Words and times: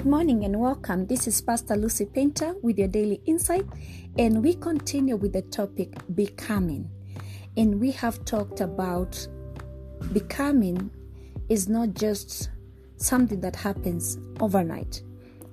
Good 0.00 0.08
morning 0.08 0.44
and 0.46 0.58
welcome. 0.58 1.06
This 1.08 1.26
is 1.26 1.42
Pastor 1.42 1.76
Lucy 1.76 2.06
Painter 2.06 2.54
with 2.62 2.78
your 2.78 2.88
daily 2.88 3.20
insight, 3.26 3.66
and 4.16 4.42
we 4.42 4.54
continue 4.54 5.14
with 5.14 5.34
the 5.34 5.42
topic 5.42 5.92
becoming. 6.14 6.88
And 7.58 7.78
we 7.78 7.90
have 7.90 8.24
talked 8.24 8.62
about 8.62 9.28
becoming 10.14 10.90
is 11.50 11.68
not 11.68 11.92
just 11.92 12.48
something 12.96 13.42
that 13.42 13.54
happens 13.54 14.16
overnight, 14.40 15.02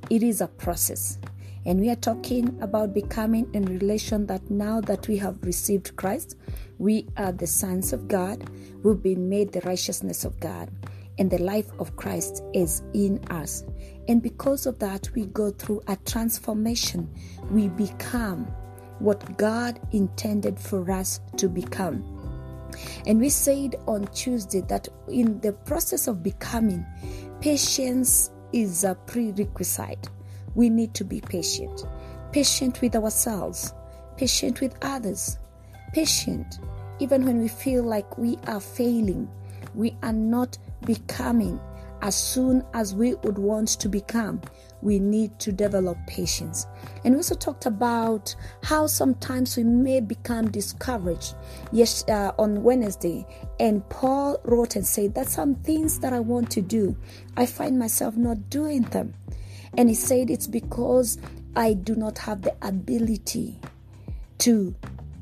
it 0.10 0.24
is 0.24 0.40
a 0.40 0.48
process. 0.48 1.20
And 1.66 1.82
we 1.82 1.90
are 1.90 1.98
talking 1.98 2.58
about 2.62 2.94
becoming 2.94 3.54
in 3.54 3.66
relation 3.66 4.28
that 4.28 4.50
now 4.50 4.80
that 4.80 5.10
we 5.10 5.18
have 5.18 5.44
received 5.44 5.98
Christ, 5.98 6.38
we 6.78 7.06
are 7.18 7.34
the 7.34 7.48
sons 7.48 7.92
of 7.92 8.08
God, 8.08 8.50
we've 8.82 9.04
been 9.04 9.28
made 9.28 9.52
the 9.52 9.60
righteousness 9.60 10.24
of 10.24 10.40
God 10.40 10.72
and 11.18 11.30
the 11.30 11.42
life 11.42 11.70
of 11.80 11.96
Christ 11.96 12.44
is 12.54 12.84
in 12.94 13.24
us. 13.30 13.64
And 14.08 14.22
because 14.22 14.66
of 14.66 14.80
that, 14.80 15.10
we 15.16 15.26
go 15.28 15.52
through 15.52 15.82
a 15.88 15.98
transformation. 16.06 17.10
We 17.52 17.70
become 17.70 18.46
what 19.00 19.38
God 19.38 19.80
intended 19.92 20.60
for 20.60 20.90
us 20.92 21.20
to 21.38 21.48
become. 21.48 22.04
And 23.06 23.20
we 23.20 23.30
said 23.30 23.76
on 23.88 24.08
Tuesday 24.08 24.62
that 24.68 24.88
in 25.08 25.40
the 25.42 25.54
process 25.54 26.08
of 26.08 26.24
becoming, 26.24 26.86
patience 27.42 28.32
is 28.54 28.84
a 28.84 28.96
prerequisite. 28.96 30.10
We 30.56 30.70
need 30.70 30.94
to 30.96 31.04
be 31.04 31.22
patient. 31.22 31.86
Patient 32.32 32.82
with 32.82 32.96
ourselves, 32.96 33.74
patient 34.18 34.62
with 34.62 34.76
others, 34.82 35.38
patient 35.94 36.60
even 37.00 37.26
when 37.26 37.40
we 37.40 37.48
feel 37.48 37.84
like 37.84 38.18
we 38.18 38.38
are 38.48 38.60
failing, 38.60 39.30
we 39.76 39.96
are 40.02 40.14
not 40.14 40.58
becoming 40.88 41.60
as 42.02 42.16
soon 42.16 42.64
as 42.74 42.94
we 42.94 43.16
would 43.16 43.38
want 43.38 43.70
to 43.70 43.90
become, 43.90 44.42
we 44.82 45.00
need 45.00 45.38
to 45.40 45.52
develop 45.52 45.98
patience. 46.08 46.68
And 47.04 47.14
we 47.14 47.18
also 47.18 47.36
talked 47.36 47.66
about 47.66 48.36
how 48.64 48.88
sometimes 48.88 49.58
we 49.58 49.64
may 49.64 50.00
become 50.00 50.52
discouraged. 50.52 51.36
Yes, 51.72 52.08
uh, 52.08 52.32
on 52.38 52.64
Wednesday, 52.64 53.26
and 53.60 53.88
Paul 53.90 54.40
wrote 54.44 54.76
and 54.76 54.86
said 54.86 55.16
that 55.16 55.28
some 55.28 55.56
things 55.56 56.00
that 56.00 56.14
I 56.14 56.20
want 56.20 56.52
to 56.52 56.62
do, 56.62 56.96
I 57.36 57.46
find 57.46 57.80
myself 57.80 58.16
not 58.16 58.50
doing 58.50 58.84
them. 58.84 59.14
And 59.76 59.90
he 59.90 59.96
said 59.96 60.30
it's 60.30 60.48
because 60.48 61.18
I 61.56 61.74
do 61.74 61.96
not 61.96 62.20
have 62.20 62.44
the 62.44 62.56
ability 62.62 63.60
to 64.40 64.76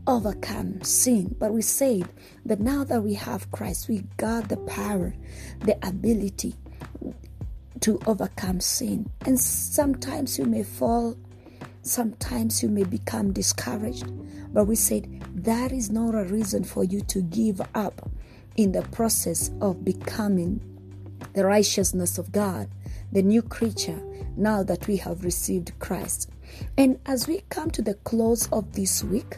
overcome 0.07 0.81
sin. 0.81 1.35
But 1.39 1.53
we 1.53 1.61
said 1.61 2.09
that 2.45 2.59
now 2.59 2.83
that 2.83 3.01
we 3.01 3.13
have 3.15 3.51
Christ, 3.51 3.89
we 3.89 4.03
got 4.17 4.49
the 4.49 4.57
power, 4.57 5.15
the 5.61 5.77
ability 5.87 6.55
to 7.81 7.99
overcome 8.05 8.59
sin. 8.59 9.09
And 9.25 9.39
sometimes 9.39 10.39
you 10.39 10.45
may 10.45 10.63
fall, 10.63 11.17
sometimes 11.81 12.63
you 12.63 12.69
may 12.69 12.83
become 12.83 13.33
discouraged. 13.33 14.05
But 14.53 14.65
we 14.65 14.75
said 14.75 15.21
that 15.35 15.71
is 15.71 15.89
not 15.89 16.15
a 16.15 16.23
reason 16.23 16.63
for 16.63 16.83
you 16.83 17.01
to 17.01 17.21
give 17.21 17.61
up 17.73 18.09
in 18.55 18.71
the 18.71 18.83
process 18.83 19.51
of 19.59 19.83
becoming 19.83 20.61
the 21.33 21.45
righteousness 21.45 22.17
of 22.17 22.31
God, 22.31 22.69
the 23.11 23.21
new 23.21 23.41
creature, 23.41 23.99
now 24.37 24.63
that 24.63 24.87
we 24.87 24.97
have 24.97 25.23
received 25.23 25.77
Christ. 25.79 26.29
And 26.77 26.99
as 27.05 27.27
we 27.27 27.41
come 27.49 27.71
to 27.71 27.81
the 27.81 27.95
close 27.95 28.47
of 28.51 28.73
this 28.73 29.03
week, 29.03 29.37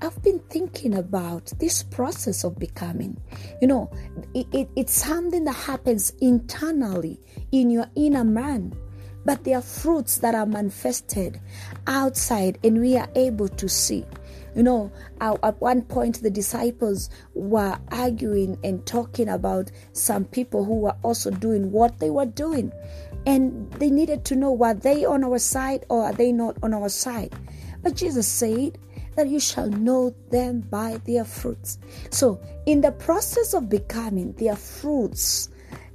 I've 0.00 0.22
been 0.22 0.38
thinking 0.50 0.94
about 0.94 1.52
this 1.58 1.82
process 1.82 2.44
of 2.44 2.58
becoming. 2.58 3.20
You 3.60 3.68
know, 3.68 3.90
it, 4.34 4.46
it, 4.52 4.68
it's 4.76 4.94
something 4.94 5.44
that 5.44 5.52
happens 5.52 6.12
internally 6.20 7.20
in 7.52 7.70
your 7.70 7.86
inner 7.94 8.24
man, 8.24 8.74
but 9.24 9.44
there 9.44 9.58
are 9.58 9.62
fruits 9.62 10.18
that 10.18 10.34
are 10.34 10.46
manifested 10.46 11.40
outside 11.86 12.58
and 12.62 12.80
we 12.80 12.96
are 12.96 13.08
able 13.14 13.48
to 13.48 13.68
see. 13.68 14.04
You 14.54 14.62
know, 14.62 14.92
at 15.20 15.60
one 15.60 15.82
point 15.82 16.22
the 16.22 16.30
disciples 16.30 17.10
were 17.34 17.78
arguing 17.90 18.58
and 18.64 18.86
talking 18.86 19.28
about 19.28 19.70
some 19.92 20.24
people 20.24 20.64
who 20.64 20.78
were 20.80 20.96
also 21.02 21.30
doing 21.30 21.72
what 21.72 21.98
they 21.98 22.08
were 22.08 22.24
doing. 22.24 22.72
And 23.26 23.70
they 23.74 23.90
needed 23.90 24.24
to 24.26 24.36
know 24.36 24.52
were 24.52 24.74
they 24.74 25.04
on 25.04 25.24
our 25.24 25.38
side 25.38 25.84
or 25.88 26.04
are 26.04 26.12
they 26.12 26.32
not 26.32 26.56
on 26.62 26.72
our 26.72 26.88
side? 26.88 27.34
But 27.82 27.96
Jesus 27.96 28.26
said, 28.26 28.78
that 29.16 29.28
you 29.28 29.40
shall 29.40 29.68
know 29.68 30.14
them 30.30 30.60
by 30.60 31.00
their 31.04 31.24
fruits. 31.24 31.78
So, 32.10 32.40
in 32.66 32.82
the 32.82 32.92
process 32.92 33.54
of 33.54 33.68
becoming, 33.68 34.32
there 34.34 34.52
are 34.52 34.56
fruits 34.56 35.48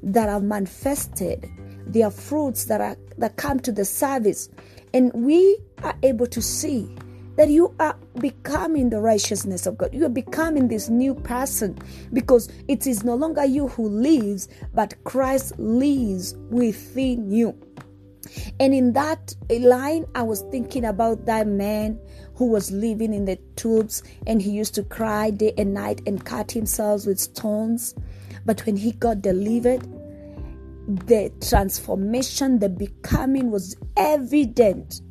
that 0.04 0.28
are 0.28 0.40
manifested, 0.40 1.50
there 1.86 2.08
are 2.08 2.12
fruits 2.12 2.66
that 2.66 2.82
are 2.82 2.98
that 3.20 3.38
come 3.38 3.60
to 3.62 3.72
the 3.72 3.86
service, 3.86 4.50
and 4.94 5.14
we 5.14 5.58
are 5.84 5.96
able 6.04 6.28
to 6.28 6.42
see 6.42 6.96
that 7.42 7.50
you 7.50 7.74
are 7.80 7.98
becoming 8.20 8.92
the 8.92 9.02
righteousness 9.02 9.66
of 9.66 9.76
God. 9.76 9.92
You 9.96 10.06
are 10.06 10.10
becoming 10.10 10.68
this 10.68 10.90
new 10.90 11.16
person 11.16 11.76
because 12.14 12.48
it 12.68 12.86
is 12.86 13.04
no 13.04 13.16
longer 13.16 13.44
you 13.44 13.68
who 13.70 13.90
lives, 13.90 14.48
but 14.76 14.94
Christ 15.06 15.58
lives 15.58 16.36
within 16.52 17.32
you. 17.32 17.60
And 18.60 18.76
in 18.76 18.94
that 18.94 19.34
line, 19.50 20.06
I 20.14 20.22
was 20.22 20.42
thinking 20.52 20.86
about 20.86 21.26
that 21.26 21.48
man 21.48 22.00
who 22.36 22.46
was 22.46 22.70
living 22.70 23.12
in 23.12 23.26
the 23.26 23.38
tubes 23.56 24.04
and 24.28 24.40
he 24.40 24.52
used 24.52 24.76
to 24.76 24.84
cry 24.84 25.32
day 25.32 25.56
and 25.58 25.74
night 25.74 26.00
and 26.06 26.24
cut 26.24 26.52
himself 26.52 27.08
with 27.08 27.20
stones. 27.20 27.96
But 28.46 28.64
when 28.68 28.78
he 28.78 28.92
got 28.92 29.24
delivered, 29.24 29.82
the 30.88 31.32
transformation, 31.42 32.60
the 32.60 32.70
becoming 32.70 33.50
was 33.50 33.76
evident 33.98 35.02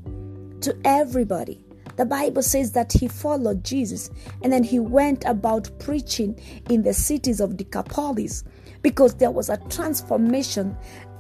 to 0.61 0.79
everybody. 0.85 1.65
The 2.01 2.07
Bible 2.07 2.43
says 2.43 2.73
that 2.73 2.95
he 2.95 3.09
followed 3.09 3.63
Jesus 3.63 4.11
and 4.41 4.51
then 4.51 4.65
he 4.65 4.79
went 4.79 5.23
about 5.27 5.69
preaching 5.79 6.35
in 6.71 6.83
the 6.83 6.95
cities 6.95 7.41
of 7.41 7.59
Decapolis 7.59 8.43
because 8.81 9.17
there 9.17 9.31
was 9.31 9.51
a 9.51 9.59
transformation. 9.69 10.75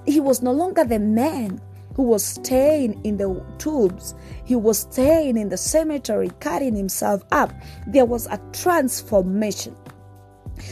He 0.06 0.20
was 0.20 0.40
no 0.40 0.52
longer 0.52 0.82
the 0.82 0.98
man 0.98 1.60
who 1.94 2.04
was 2.04 2.24
staying 2.24 2.98
in 3.04 3.18
the 3.18 3.44
tubes, 3.58 4.14
he 4.46 4.56
was 4.56 4.78
staying 4.78 5.36
in 5.36 5.50
the 5.50 5.58
cemetery, 5.58 6.30
cutting 6.40 6.74
himself 6.74 7.22
up. 7.30 7.52
There 7.86 8.06
was 8.06 8.26
a 8.28 8.40
transformation. 8.54 9.76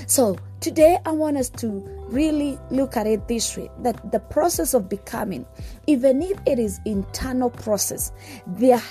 So, 0.06 0.38
today 0.60 0.98
I 1.04 1.12
want 1.12 1.36
us 1.36 1.48
to 1.50 1.68
really 2.08 2.58
look 2.70 2.96
at 2.96 3.06
it 3.06 3.28
this 3.28 3.56
way 3.56 3.70
that 3.80 4.12
the 4.12 4.20
process 4.20 4.74
of 4.74 4.88
becoming, 4.88 5.46
even 5.86 6.22
if 6.22 6.38
it 6.46 6.58
is 6.58 6.80
internal 6.84 7.50
process, 7.50 8.12
there, 8.46 8.82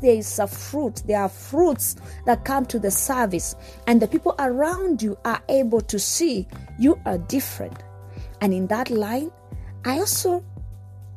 there 0.00 0.16
is 0.16 0.38
a 0.38 0.46
fruit, 0.46 1.02
there 1.06 1.20
are 1.20 1.28
fruits 1.28 1.96
that 2.26 2.44
come 2.44 2.66
to 2.66 2.78
the 2.78 2.90
service, 2.90 3.54
and 3.86 4.02
the 4.02 4.08
people 4.08 4.34
around 4.38 5.02
you 5.02 5.16
are 5.24 5.42
able 5.48 5.80
to 5.80 5.98
see 5.98 6.46
you 6.78 7.00
are 7.06 7.18
different. 7.18 7.82
And 8.40 8.52
in 8.52 8.66
that 8.66 8.90
line, 8.90 9.30
I 9.84 9.98
also 9.98 10.44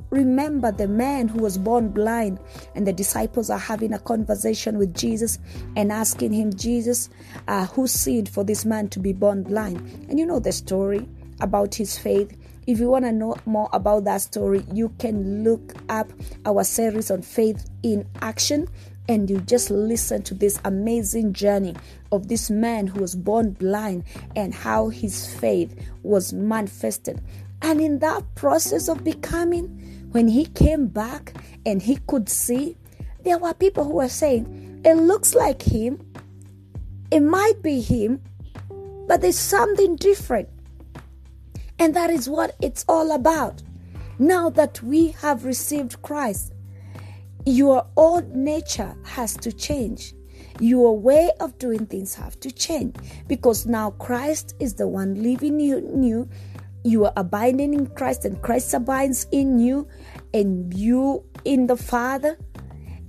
remember 0.10 0.72
the 0.72 0.88
man 0.88 1.28
who 1.28 1.40
was 1.40 1.58
born 1.58 1.90
blind, 1.90 2.40
and 2.76 2.88
the 2.88 2.94
disciples 2.94 3.50
are 3.50 3.60
having 3.60 3.94
a 3.94 4.00
conversation 4.00 4.78
with 4.78 4.96
Jesus 4.96 5.40
and 5.76 5.92
asking 5.92 6.34
him, 6.34 6.54
Jesus, 6.54 7.10
uh, 7.48 7.66
who 7.68 7.88
sinned 7.88 8.30
for 8.30 8.44
this 8.44 8.66
man 8.66 8.90
to 8.90 9.00
be 9.00 9.14
born 9.14 9.44
blind? 9.44 9.78
And 10.10 10.20
you 10.20 10.26
know 10.26 10.40
the 10.40 10.52
story 10.52 11.08
about 11.42 11.76
his 11.76 11.98
faith. 11.98 12.36
If 12.68 12.80
you 12.80 12.90
want 12.90 13.06
to 13.06 13.12
know 13.12 13.36
more 13.46 13.70
about 13.74 14.04
that 14.04 14.22
story, 14.22 14.64
you 14.72 14.90
can 15.00 15.44
look 15.44 15.74
up 15.90 16.12
our 16.46 16.64
series 16.64 17.10
on 17.10 17.22
faith 17.22 17.68
in 17.84 18.06
action 18.22 18.68
and 19.10 19.28
you 19.28 19.42
just 19.42 19.72
listen 19.72 20.22
to 20.22 20.36
this 20.36 20.60
amazing 20.66 21.34
journey 21.34 21.76
of 22.12 22.28
this 22.28 22.52
man 22.52 22.86
who 22.86 23.02
was 23.02 23.16
born 23.16 23.52
blind 23.54 24.04
and 24.36 24.54
how 24.54 24.90
his 24.90 25.34
faith 25.36 25.76
was 26.04 26.32
manifested. 26.32 27.20
And 27.64 27.82
in 27.82 28.00
that 28.00 28.24
process 28.36 28.88
of 28.88 29.04
becoming, 29.04 29.79
when 30.12 30.28
he 30.28 30.46
came 30.46 30.88
back 30.88 31.34
and 31.66 31.82
he 31.82 31.98
could 32.08 32.30
see, 32.30 32.78
there 33.24 33.38
were 33.38 33.54
people 33.54 33.84
who 33.84 33.96
were 33.96 34.10
saying, 34.10 34.82
It 34.86 34.96
looks 34.96 35.36
like 35.36 35.62
him, 35.62 36.00
it 37.12 37.22
might 37.22 37.62
be 37.62 37.82
him, 37.82 38.22
but 39.08 39.22
there's 39.22 39.38
something 39.38 39.96
different. 39.96 40.50
And 41.78 41.96
that 41.96 42.10
is 42.10 42.30
what 42.30 42.56
it's 42.62 42.86
all 42.88 43.12
about. 43.12 43.64
Now 44.20 44.50
that 44.50 44.82
we 44.84 45.10
have 45.10 45.46
received 45.46 46.02
Christ, 46.02 46.54
your 47.46 47.86
old 47.96 48.36
nature 48.36 48.96
has 49.06 49.38
to 49.38 49.52
change. 49.52 50.14
Your 50.60 50.98
way 50.98 51.32
of 51.40 51.58
doing 51.58 51.86
things 51.86 52.14
have 52.16 52.38
to 52.42 52.52
change 52.52 52.96
because 53.28 53.66
now 53.66 53.92
Christ 53.92 54.56
is 54.60 54.74
the 54.74 54.88
one 54.88 55.24
living 55.24 55.60
you 55.60 55.80
new 55.80 56.28
you 56.84 57.06
are 57.06 57.14
abiding 57.16 57.74
in 57.74 57.88
Christ 57.88 58.26
and 58.26 58.42
Christ 58.42 58.74
abides 58.74 59.28
in 59.32 59.60
you 59.60 59.88
and 60.34 60.74
you 60.74 61.24
in 61.46 61.68
the 61.68 61.78
Father. 61.78 62.38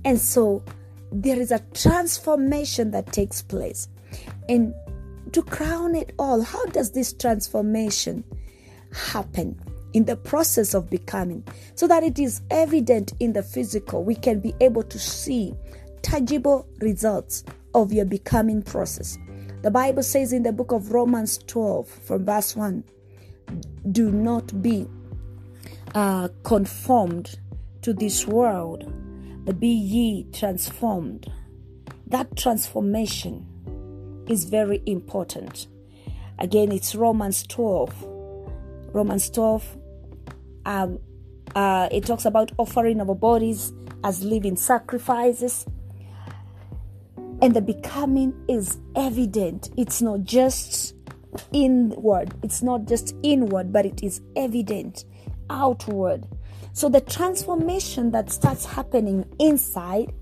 And 0.03 0.19
so 0.19 0.63
there 1.11 1.39
is 1.39 1.51
a 1.51 1.59
transformation 1.73 2.91
that 2.91 3.11
takes 3.13 3.41
place. 3.41 3.87
And 4.49 4.73
to 5.31 5.41
crown 5.43 5.95
it 5.95 6.13
all, 6.19 6.41
how 6.41 6.65
does 6.67 6.91
this 6.91 7.13
transformation 7.13 8.23
happen? 8.93 9.59
in 9.93 10.05
the 10.05 10.15
process 10.15 10.73
of 10.73 10.89
becoming, 10.89 11.43
so 11.75 11.87
that 11.87 12.03
it 12.03 12.17
is 12.19 12.41
evident 12.49 13.13
in 13.19 13.33
the 13.33 13.43
physical. 13.43 14.03
We 14.03 14.15
can 14.15 14.39
be 14.39 14.53
able 14.61 14.83
to 14.83 14.99
see 14.99 15.53
tangible 16.01 16.67
results 16.79 17.43
of 17.73 17.91
your 17.91 18.05
becoming 18.05 18.61
process. 18.61 19.17
The 19.63 19.71
Bible 19.71 20.03
says 20.03 20.33
in 20.33 20.43
the 20.43 20.51
book 20.51 20.71
of 20.71 20.91
Romans 20.91 21.39
12, 21.39 21.87
from 21.87 22.25
verse 22.25 22.55
1 22.55 22.83
do 23.91 24.11
not 24.11 24.61
be 24.61 24.87
uh, 25.95 26.29
conformed 26.43 27.39
to 27.81 27.93
this 27.93 28.27
world, 28.27 28.91
but 29.45 29.59
be 29.59 29.67
ye 29.67 30.25
transformed. 30.31 31.31
That 32.07 32.35
transformation 32.35 33.45
is 34.27 34.45
very 34.45 34.81
important. 34.85 35.67
Again, 36.39 36.71
it's 36.71 36.95
Romans 36.95 37.43
12. 37.47 38.07
Romans 38.93 39.29
12, 39.29 39.77
um, 40.65 40.99
uh, 41.55 41.87
it 41.91 42.05
talks 42.05 42.25
about 42.25 42.51
offering 42.57 42.99
our 42.99 43.15
bodies 43.15 43.73
as 44.03 44.23
living 44.23 44.55
sacrifices. 44.55 45.65
And 47.41 47.55
the 47.55 47.61
becoming 47.61 48.33
is 48.47 48.77
evident. 48.95 49.69
It's 49.77 50.01
not 50.01 50.23
just 50.23 50.93
inward, 51.51 52.33
it's 52.43 52.61
not 52.61 52.85
just 52.85 53.15
inward, 53.23 53.71
but 53.71 53.85
it 53.85 54.03
is 54.03 54.21
evident 54.35 55.05
outward. 55.49 56.27
So 56.73 56.89
the 56.89 57.01
transformation 57.01 58.11
that 58.11 58.31
starts 58.31 58.65
happening 58.65 59.25
inside 59.39 60.13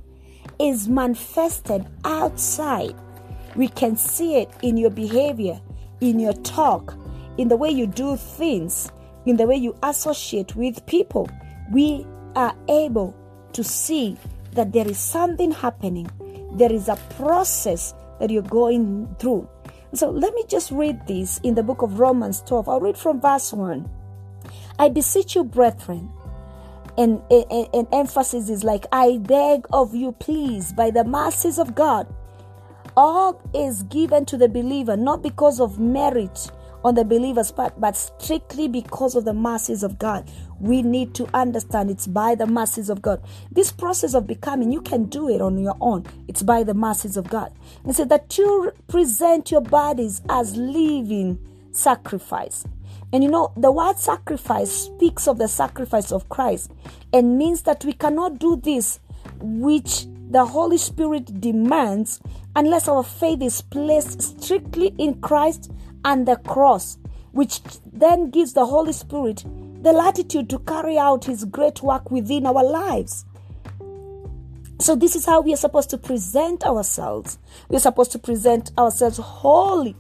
is 0.60 0.88
manifested 0.88 1.86
outside. 2.04 2.96
We 3.56 3.68
can 3.68 3.96
see 3.96 4.38
it 4.38 4.50
in 4.62 4.78
your 4.78 4.90
behavior, 4.90 5.60
in 6.02 6.20
your 6.20 6.34
talk, 6.34 6.96
in 7.38 7.48
the 7.48 7.58
way 7.58 7.70
you 7.70 7.88
do 7.88 8.16
things, 8.16 8.92
in 9.26 9.38
the 9.38 9.46
way 9.46 9.56
you 9.56 9.78
associate 9.84 10.56
with 10.56 10.86
people. 10.86 11.30
We 11.72 12.06
are 12.36 12.56
able 12.68 13.16
to 13.54 13.64
see 13.64 14.18
that 14.54 14.72
there 14.74 14.88
is 14.88 15.00
something 15.00 15.52
happening. 15.52 16.10
There 16.54 16.72
is 16.72 16.90
a 16.90 16.96
process 17.18 17.94
that 18.20 18.30
you're 18.30 18.42
going 18.42 19.16
through. 19.20 19.48
So 19.94 20.12
let 20.12 20.34
me 20.34 20.44
just 20.48 20.72
read 20.72 21.08
this 21.08 21.40
in 21.40 21.56
the 21.56 21.64
book 21.64 21.82
of 21.82 22.00
Romans 22.00 22.42
12. 22.42 22.70
I'll 22.70 22.80
read 22.80 22.98
from 22.98 23.20
verse 23.20 23.52
1. 23.52 23.90
I 24.78 24.90
beseech 24.90 25.36
you, 25.36 25.44
brethren, 25.44 26.12
and, 26.98 27.22
and, 27.32 27.68
and 27.74 27.88
emphasis 27.92 28.50
is 28.50 28.64
like, 28.64 28.86
I 28.92 29.18
beg 29.18 29.66
of 29.72 29.96
you, 29.96 30.12
please, 30.14 30.74
by 30.74 30.92
the 30.92 31.04
mercies 31.04 31.58
of 31.58 31.74
God, 31.74 32.14
all 32.96 33.42
is 33.54 33.84
given 33.84 34.26
to 34.26 34.38
the 34.38 34.50
believer, 34.50 34.96
not 34.96 35.22
because 35.22 35.60
of 35.60 35.80
merit 35.80 36.52
on 36.84 36.96
the 36.96 37.04
believer's 37.04 37.52
part, 37.52 37.80
but 37.80 37.96
strictly 37.96 38.68
because 38.68 39.16
of 39.16 39.26
the 39.26 39.34
mercies 39.34 39.84
of 39.84 39.98
God. 39.98 40.30
We 40.60 40.82
need 40.82 41.14
to 41.16 41.28
understand 41.34 41.90
it's 41.90 42.08
by 42.08 42.36
the 42.36 42.48
mercies 42.48 42.90
of 42.90 43.02
God. 43.02 43.22
This 43.52 43.72
process 43.72 44.14
of 44.14 44.28
becoming, 44.28 44.72
you 44.72 44.82
can 44.82 45.06
do 45.06 45.30
it 45.30 45.42
on 45.42 45.58
your 45.58 45.78
own. 45.80 46.06
It's 46.28 46.44
by 46.44 46.64
the 46.64 46.74
mercies 46.74 47.18
of 47.18 47.30
God. 47.30 47.54
And 47.84 47.96
so 47.96 48.06
that 48.06 48.38
you 48.38 48.72
present 48.88 49.52
your 49.52 49.62
bodies 49.62 50.22
as 50.30 50.56
living 50.56 51.40
sacrifice. 51.72 52.66
And 53.12 53.24
you 53.24 53.32
know, 53.32 53.52
the 53.58 53.72
word 53.72 53.98
sacrifice 53.98 54.72
speaks 54.72 55.28
of 55.28 55.38
the 55.38 55.48
sacrifice 55.48 56.12
of 56.12 56.30
Christ 56.30 56.72
and 57.12 57.38
means 57.38 57.64
that 57.64 57.84
we 57.84 57.94
cannot 57.94 58.40
do 58.40 58.56
this 58.56 59.00
which 59.40 60.06
the 60.30 60.46
Holy 60.46 60.78
Spirit 60.78 61.42
demands 61.42 62.20
unless 62.56 62.88
our 62.88 63.04
faith 63.04 63.42
is 63.42 63.62
placed 63.62 64.42
strictly 64.42 64.94
in 64.98 65.20
Christ 65.22 65.72
and 66.06 66.28
the 66.28 66.36
cross, 66.36 66.98
which 67.32 67.62
then 67.92 68.30
gives 68.30 68.54
the 68.54 68.66
Holy 68.66 68.94
Spirit 68.94 69.44
the 69.82 69.94
latitude 69.94 70.50
to 70.50 70.60
carry 70.60 70.98
out 70.98 71.26
His 71.26 71.46
great 71.46 71.82
work 71.82 72.12
within 72.12 72.46
our 72.46 72.64
lives. 72.64 73.26
So, 74.80 74.96
this 74.96 75.16
is 75.16 75.26
how 75.26 75.42
we 75.42 75.54
are 75.54 75.58
supposed 75.58 75.90
to 75.90 75.98
present 75.98 76.64
ourselves. 76.64 77.38
We 77.68 77.76
are 77.76 77.82
supposed 77.82 78.12
to 78.14 78.20
present 78.20 78.72
ourselves 78.78 79.18
holy. 79.18 79.96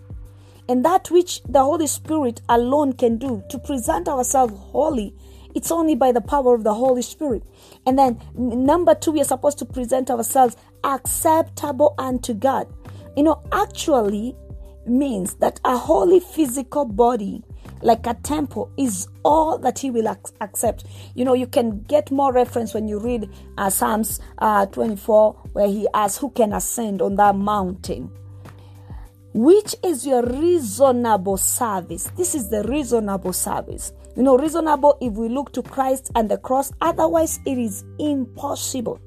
And 0.69 0.85
that 0.85 1.09
which 1.09 1.41
the 1.43 1.63
Holy 1.63 1.87
Spirit 1.87 2.41
alone 2.47 2.93
can 2.93 3.17
do, 3.17 3.43
to 3.49 3.57
present 3.57 4.07
ourselves 4.07 4.53
holy, 4.55 5.15
it's 5.55 5.71
only 5.71 5.95
by 5.95 6.11
the 6.11 6.21
power 6.21 6.53
of 6.53 6.63
the 6.63 6.73
Holy 6.73 7.01
Spirit. 7.01 7.43
And 7.85 7.97
then, 7.97 8.21
number 8.35 8.95
two, 8.95 9.11
we 9.11 9.21
are 9.21 9.25
supposed 9.25 9.57
to 9.59 9.65
present 9.65 10.09
ourselves 10.09 10.55
acceptable 10.83 11.95
unto 11.97 12.33
God. 12.33 12.67
You 13.17 13.23
know, 13.23 13.43
actually, 13.51 14.35
means 14.85 15.35
that 15.35 15.59
a 15.65 15.77
holy 15.77 16.19
physical 16.19 16.85
body 16.85 17.43
like 17.81 18.05
a 18.07 18.13
temple 18.15 18.71
is 18.77 19.07
all 19.23 19.57
that 19.59 19.79
he 19.79 19.91
will 19.91 20.07
ac- 20.07 20.33
accept. 20.41 20.85
You 21.15 21.25
know 21.25 21.33
you 21.33 21.47
can 21.47 21.81
get 21.83 22.11
more 22.11 22.33
reference 22.33 22.73
when 22.73 22.87
you 22.87 22.99
read 22.99 23.29
uh, 23.57 23.69
psalms 23.69 24.19
uh, 24.39 24.65
24 24.67 25.33
where 25.53 25.67
he 25.67 25.87
asks 25.93 26.19
who 26.19 26.29
can 26.31 26.53
ascend 26.53 27.01
on 27.01 27.15
that 27.15 27.35
mountain? 27.35 28.11
Which 29.33 29.75
is 29.83 30.07
your 30.07 30.23
reasonable 30.25 31.37
service? 31.37 32.09
This 32.17 32.33
is 32.33 32.49
the 32.49 32.63
reasonable 32.63 33.33
service. 33.33 33.93
You 34.15 34.23
know 34.23 34.37
reasonable 34.37 34.97
if 35.01 35.13
we 35.13 35.29
look 35.29 35.53
to 35.53 35.61
christ 35.61 36.11
and 36.15 36.29
the 36.29 36.37
cross 36.37 36.71
otherwise 36.81 37.39
it 37.45 37.57
is 37.57 37.83
impossible. 37.99 38.99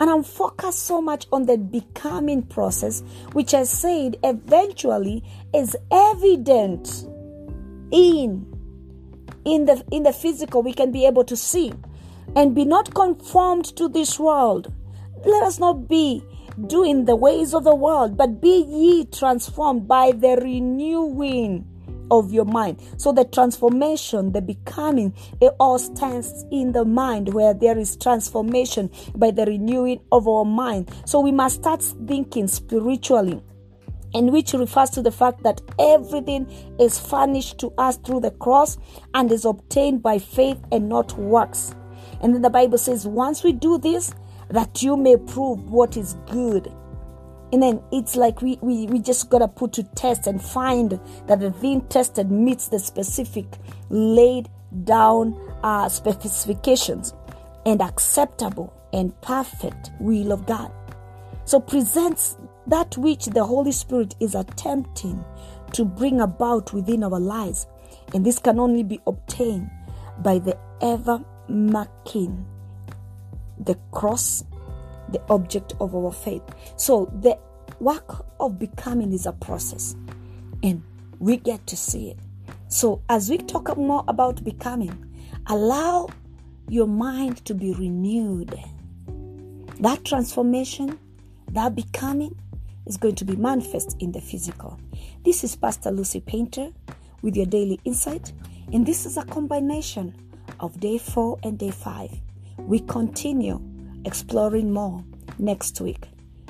And 0.00 0.10
I'm 0.10 0.24
focused 0.24 0.80
so 0.80 1.00
much 1.00 1.26
on 1.32 1.46
the 1.46 1.56
becoming 1.56 2.42
process, 2.42 3.02
which 3.34 3.54
I 3.54 3.62
said 3.62 4.16
eventually 4.24 5.22
is 5.54 5.76
evident 5.92 7.06
in 7.92 8.46
in 9.44 9.66
the 9.66 9.84
in 9.90 10.02
the 10.02 10.12
physical 10.12 10.62
we 10.62 10.72
can 10.72 10.90
be 10.90 11.06
able 11.06 11.24
to 11.24 11.36
see 11.36 11.72
and 12.34 12.54
be 12.54 12.64
not 12.64 12.92
conformed 12.94 13.64
to 13.76 13.88
this 13.88 14.18
world 14.18 14.72
let 15.24 15.42
us 15.42 15.58
not 15.58 15.88
be 15.88 16.22
doing 16.66 17.04
the 17.04 17.14
ways 17.16 17.54
of 17.54 17.64
the 17.64 17.74
world 17.74 18.16
but 18.16 18.40
be 18.40 18.64
ye 18.68 19.04
transformed 19.06 19.86
by 19.86 20.12
the 20.12 20.36
renewing 20.42 21.66
of 22.12 22.32
your 22.32 22.44
mind. 22.44 22.78
So 22.98 23.10
the 23.10 23.24
transformation, 23.24 24.32
the 24.32 24.42
becoming, 24.42 25.14
it 25.40 25.52
all 25.58 25.78
stands 25.78 26.44
in 26.52 26.72
the 26.72 26.84
mind 26.84 27.32
where 27.32 27.54
there 27.54 27.78
is 27.78 27.96
transformation 27.96 28.90
by 29.14 29.30
the 29.30 29.46
renewing 29.46 30.00
of 30.12 30.28
our 30.28 30.44
mind. 30.44 30.90
So 31.06 31.20
we 31.20 31.32
must 31.32 31.56
start 31.56 31.82
thinking 32.06 32.48
spiritually 32.48 33.42
and 34.14 34.32
which 34.32 34.52
refers 34.52 34.90
to 34.90 35.02
the 35.02 35.12
fact 35.12 35.42
that 35.42 35.60
everything 35.78 36.50
is 36.78 36.98
furnished 36.98 37.58
to 37.58 37.72
us 37.78 37.96
through 37.98 38.20
the 38.20 38.30
cross 38.32 38.78
and 39.14 39.30
is 39.30 39.44
obtained 39.44 40.02
by 40.02 40.18
faith 40.18 40.58
and 40.70 40.88
not 40.88 41.16
works. 41.18 41.74
And 42.20 42.34
then 42.34 42.42
the 42.42 42.50
Bible 42.50 42.78
says, 42.78 43.06
once 43.06 43.42
we 43.42 43.52
do 43.52 43.78
this, 43.78 44.14
that 44.50 44.82
you 44.82 44.96
may 44.96 45.16
prove 45.16 45.70
what 45.70 45.96
is 45.96 46.14
good 46.30 46.72
and 47.52 47.62
then 47.62 47.82
it's 47.92 48.16
like 48.16 48.40
we, 48.40 48.58
we, 48.62 48.86
we 48.86 48.98
just 48.98 49.28
gotta 49.28 49.46
put 49.46 49.74
to 49.74 49.82
test 49.82 50.26
and 50.26 50.42
find 50.42 50.98
that 51.26 51.38
the 51.38 51.52
thing 51.52 51.82
tested 51.82 52.30
meets 52.30 52.68
the 52.68 52.78
specific 52.78 53.44
laid 53.90 54.48
down 54.84 55.38
uh, 55.62 55.88
specifications 55.88 57.12
and 57.66 57.82
acceptable 57.82 58.72
and 58.94 59.18
perfect 59.20 59.90
will 60.00 60.32
of 60.32 60.46
God. 60.46 60.72
So 61.44 61.60
presents 61.60 62.38
that 62.66 62.96
which 62.96 63.26
the 63.26 63.44
Holy 63.44 63.72
Spirit 63.72 64.14
is 64.20 64.34
attempting 64.34 65.24
to 65.72 65.84
bring 65.84 66.20
about 66.20 66.72
within 66.72 67.02
our 67.02 67.20
lives. 67.20 67.66
And 68.14 68.24
this 68.24 68.38
can 68.38 68.58
only 68.58 68.82
be 68.82 69.00
obtained 69.06 69.70
by 70.18 70.38
the 70.38 70.58
ever 70.80 71.24
marking 71.48 72.44
the 73.58 73.76
cross 73.90 74.44
the 75.12 75.22
object 75.28 75.74
of 75.80 75.94
our 75.94 76.12
faith. 76.12 76.42
So 76.76 77.12
the 77.20 77.38
work 77.80 78.24
of 78.40 78.58
becoming 78.58 79.12
is 79.12 79.26
a 79.26 79.32
process, 79.32 79.94
and 80.62 80.82
we 81.18 81.36
get 81.36 81.66
to 81.68 81.76
see 81.76 82.10
it. 82.10 82.18
So 82.68 83.02
as 83.08 83.30
we 83.30 83.38
talk 83.38 83.76
more 83.76 84.04
about 84.08 84.42
becoming, 84.42 85.12
allow 85.46 86.08
your 86.68 86.86
mind 86.86 87.44
to 87.44 87.54
be 87.54 87.74
renewed. 87.74 88.58
That 89.80 90.04
transformation, 90.04 90.98
that 91.50 91.74
becoming, 91.74 92.36
is 92.86 92.96
going 92.96 93.14
to 93.16 93.24
be 93.24 93.36
manifest 93.36 93.96
in 94.00 94.12
the 94.12 94.20
physical. 94.20 94.78
This 95.24 95.44
is 95.44 95.56
Pastor 95.56 95.90
Lucy 95.90 96.20
Painter 96.20 96.70
with 97.22 97.36
your 97.36 97.46
daily 97.46 97.80
insight, 97.84 98.32
and 98.72 98.84
this 98.86 99.06
is 99.06 99.16
a 99.16 99.24
combination 99.24 100.14
of 100.60 100.78
day 100.80 100.98
four 100.98 101.38
and 101.42 101.58
day 101.58 101.70
five. 101.70 102.10
We 102.58 102.80
continue 102.80 103.60
exploring 104.04 104.72
more 104.72 105.04
next 105.38 105.80
week. 105.80 106.08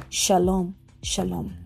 Shalom, 0.08 0.74
shalom. 1.02 1.61